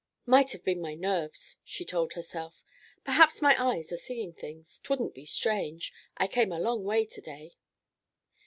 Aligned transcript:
"Might 0.25 0.51
have 0.53 0.63
been 0.63 0.81
my 0.81 0.95
nerves," 0.95 1.57
she 1.63 1.85
told 1.85 2.13
herself. 2.13 2.63
"Perhaps 3.03 3.39
my 3.39 3.55
eyes 3.63 3.91
are 3.91 3.97
seeing 3.97 4.33
things. 4.33 4.79
T'wouldn't 4.83 5.13
be 5.13 5.27
strange. 5.27 5.93
I 6.17 6.25
came 6.25 6.51
a 6.51 6.57
long 6.59 6.83
way 6.83 7.05
to 7.05 7.21
day." 7.21 7.51